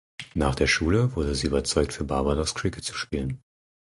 Nach 0.33 0.55
der 0.55 0.65
Schule 0.65 1.15
wurde 1.15 1.35
sie 1.35 1.45
überzeugt 1.45 1.93
für 1.93 2.03
Barbados 2.05 2.55
Cricket 2.55 2.83
zu 2.83 2.95
spielen. 2.95 3.43